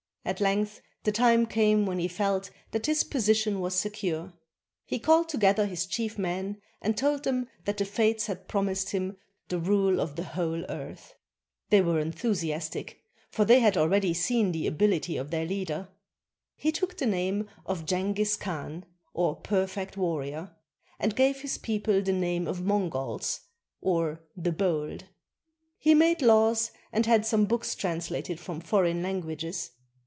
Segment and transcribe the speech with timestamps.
[0.23, 4.33] At length the time came when he felt that his position was secure.
[4.85, 9.17] He called together his chief men and told them that the fates had promised him
[9.47, 11.15] the rule of the whole earth.
[11.71, 13.01] They were enthusiastic,
[13.31, 15.89] for they had already seen the ability of their leader.
[16.55, 20.55] He took the name of Jenghiz Khan, or" perfect warrior,"
[20.99, 23.39] and gave his people the name of Mongols,
[23.81, 25.05] or "the bold."
[25.79, 29.71] He made laws and had some books translated from foreign languages.